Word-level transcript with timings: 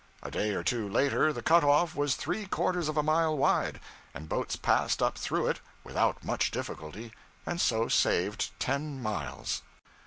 A 0.23 0.31
day 0.31 0.55
or 0.55 0.63
two 0.63 0.89
later 0.89 1.31
the 1.31 1.43
cut 1.43 1.63
off 1.63 1.95
was 1.95 2.15
three 2.15 2.47
quarters 2.47 2.89
of 2.89 2.97
a 2.97 3.03
mile 3.03 3.37
wide, 3.37 3.79
and 4.15 4.27
boats 4.27 4.55
passed 4.55 4.99
up 4.99 5.15
through 5.15 5.45
it 5.45 5.59
without 5.83 6.23
much 6.25 6.49
difficulty, 6.49 7.13
and 7.45 7.61
so 7.61 7.87
saved 7.87 8.49
ten 8.59 8.99
miles. 8.99 9.61